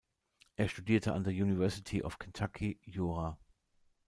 Er 0.55 0.67
studierte 0.67 1.13
an 1.13 1.23
der 1.23 1.33
University 1.33 2.01
of 2.01 2.17
Kentucky 2.17 2.79
Jura. 2.85 3.37